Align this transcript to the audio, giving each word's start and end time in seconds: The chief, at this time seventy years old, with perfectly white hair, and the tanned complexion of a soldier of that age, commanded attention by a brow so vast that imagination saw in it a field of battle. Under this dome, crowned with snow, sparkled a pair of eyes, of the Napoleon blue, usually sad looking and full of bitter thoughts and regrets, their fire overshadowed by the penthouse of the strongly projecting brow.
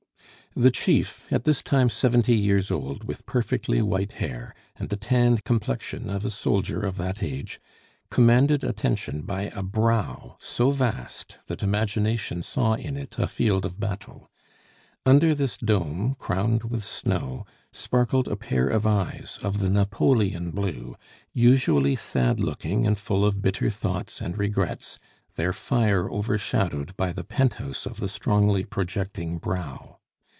The 0.53 0.69
chief, 0.69 1.31
at 1.31 1.45
this 1.45 1.63
time 1.63 1.89
seventy 1.89 2.35
years 2.35 2.71
old, 2.71 3.05
with 3.05 3.25
perfectly 3.25 3.81
white 3.81 4.11
hair, 4.11 4.53
and 4.75 4.89
the 4.89 4.97
tanned 4.97 5.45
complexion 5.45 6.09
of 6.09 6.25
a 6.25 6.29
soldier 6.29 6.81
of 6.81 6.97
that 6.97 7.23
age, 7.23 7.61
commanded 8.09 8.61
attention 8.61 9.21
by 9.21 9.43
a 9.55 9.63
brow 9.63 10.35
so 10.41 10.69
vast 10.71 11.37
that 11.47 11.63
imagination 11.63 12.43
saw 12.43 12.73
in 12.73 12.97
it 12.97 13.17
a 13.17 13.29
field 13.29 13.63
of 13.63 13.79
battle. 13.79 14.29
Under 15.05 15.33
this 15.33 15.55
dome, 15.55 16.17
crowned 16.19 16.65
with 16.65 16.83
snow, 16.83 17.45
sparkled 17.71 18.27
a 18.27 18.35
pair 18.35 18.67
of 18.67 18.85
eyes, 18.85 19.39
of 19.41 19.59
the 19.59 19.69
Napoleon 19.69 20.51
blue, 20.51 20.97
usually 21.31 21.95
sad 21.95 22.41
looking 22.41 22.85
and 22.85 22.97
full 22.97 23.23
of 23.23 23.41
bitter 23.41 23.69
thoughts 23.69 24.19
and 24.19 24.37
regrets, 24.37 24.99
their 25.37 25.53
fire 25.53 26.11
overshadowed 26.11 26.93
by 26.97 27.13
the 27.13 27.23
penthouse 27.23 27.85
of 27.85 28.01
the 28.01 28.09
strongly 28.09 28.65
projecting 28.65 29.37
brow. 29.37 29.99